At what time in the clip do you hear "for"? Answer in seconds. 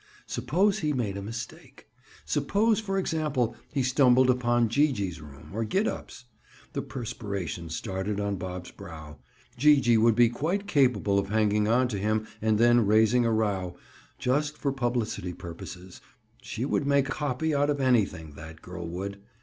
2.79-2.97, 14.57-14.71